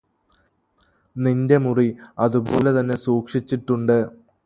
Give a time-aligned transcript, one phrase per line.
[1.15, 1.87] നിന്റെ മുറി
[2.19, 3.97] അതുപോലെ തന്നെ സൂക്ഷിച്ചിട്ടുണ്ട്